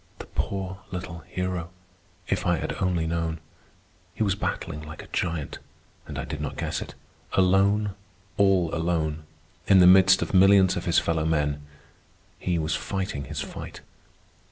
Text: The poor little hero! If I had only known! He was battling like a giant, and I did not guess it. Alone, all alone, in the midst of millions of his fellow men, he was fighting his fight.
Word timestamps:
The 0.17 0.25
poor 0.25 0.79
little 0.89 1.19
hero! 1.27 1.69
If 2.27 2.47
I 2.47 2.57
had 2.57 2.73
only 2.81 3.05
known! 3.05 3.39
He 4.15 4.23
was 4.23 4.33
battling 4.33 4.81
like 4.81 5.03
a 5.03 5.07
giant, 5.13 5.59
and 6.07 6.17
I 6.17 6.25
did 6.25 6.41
not 6.41 6.57
guess 6.57 6.81
it. 6.81 6.95
Alone, 7.33 7.93
all 8.35 8.73
alone, 8.73 9.25
in 9.67 9.77
the 9.77 9.85
midst 9.85 10.23
of 10.23 10.33
millions 10.33 10.75
of 10.75 10.85
his 10.85 10.97
fellow 10.97 11.27
men, 11.27 11.61
he 12.39 12.57
was 12.57 12.73
fighting 12.75 13.25
his 13.25 13.41
fight. 13.41 13.81